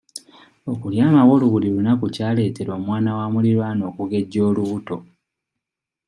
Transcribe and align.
Okulya 0.71 1.01
amawolu 1.09 1.45
buli 1.53 1.67
lunaku 1.73 2.05
kyaleetera 2.15 2.71
omwana 2.79 3.09
wa 3.17 3.25
mulirwana 3.33 3.83
okugejja 3.91 4.39
olubuto. 4.49 4.97